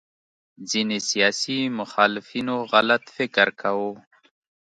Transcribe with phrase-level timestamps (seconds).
[0.69, 3.93] ځینې سیاسي مخالفینو غلط فکر کاوه